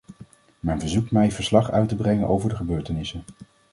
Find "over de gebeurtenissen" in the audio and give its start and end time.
2.27-3.23